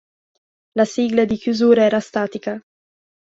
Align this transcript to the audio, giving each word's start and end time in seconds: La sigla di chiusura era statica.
La 0.73 0.85
sigla 0.85 1.25
di 1.25 1.35
chiusura 1.37 1.83
era 1.83 1.99
statica. 1.99 2.59